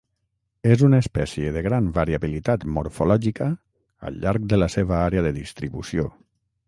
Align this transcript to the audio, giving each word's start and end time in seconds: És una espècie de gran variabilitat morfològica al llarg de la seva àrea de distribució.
És 0.75 0.83
una 0.85 0.99
espècie 1.03 1.51
de 1.57 1.61
gran 1.67 1.91
variabilitat 1.97 2.65
morfològica 2.77 3.51
al 4.09 4.19
llarg 4.25 4.49
de 4.55 4.63
la 4.63 4.71
seva 4.77 4.97
àrea 5.05 5.27
de 5.29 5.35
distribució. 5.41 6.09